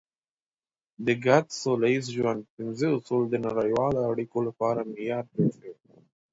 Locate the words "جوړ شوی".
5.33-5.73